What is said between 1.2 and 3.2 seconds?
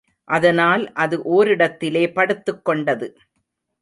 ஓரிடத்திலே படுத்துக்கொண்டது.